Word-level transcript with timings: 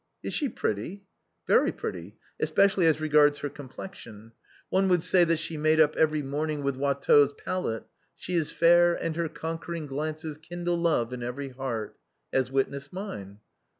"Is 0.23 0.33
she 0.33 0.49
pretty?"" 0.49 1.03
Very 1.47 1.71
pretty, 1.71 2.17
especially 2.39 2.87
as 2.87 2.99
regards 2.99 3.37
her 3.37 3.49
complexion; 3.49 4.31
one 4.71 4.89
would 4.89 5.03
say 5.03 5.23
that 5.25 5.37
she 5.37 5.57
made 5.57 5.79
up 5.79 5.95
every 5.95 6.23
morning 6.23 6.63
with 6.63 6.75
Wat 6.75 7.03
teau's 7.03 7.31
palette,' 7.33 7.83
She 8.15 8.33
is 8.33 8.49
fair, 8.49 8.95
and 8.95 9.15
her 9.15 9.29
conquering 9.29 9.85
glances 9.85 10.39
kindle 10.39 10.77
love 10.79 11.13
in 11.13 11.21
every 11.21 11.49
heart.' 11.49 11.99
As 12.33 12.51
witness 12.51 12.91
mine." 12.91 13.41